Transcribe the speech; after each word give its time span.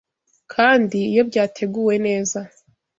kandi 0.53 0.97
iyo 1.11 1.21
byateguwe 1.29 1.95
neza, 2.05 2.39